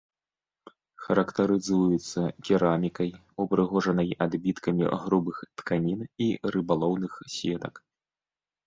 [1.03, 2.19] Характарызуюцца
[2.49, 3.09] керамікай,
[3.45, 7.75] упрыгожанай адбіткамі грубых тканін і рыбалоўных сетак.